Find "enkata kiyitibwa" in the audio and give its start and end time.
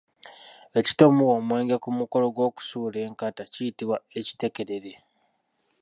3.07-3.97